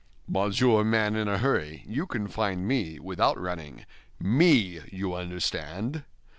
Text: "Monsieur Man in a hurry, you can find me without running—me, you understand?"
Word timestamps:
"Monsieur 0.27 0.83
Man 0.83 1.15
in 1.15 1.27
a 1.27 1.37
hurry, 1.37 1.83
you 1.87 2.07
can 2.07 2.27
find 2.27 2.67
me 2.67 2.97
without 2.99 3.39
running—me, 3.39 4.79
you 4.91 5.13
understand?" 5.13 6.05